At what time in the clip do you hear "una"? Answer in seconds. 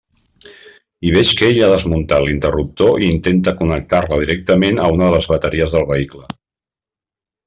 4.95-5.11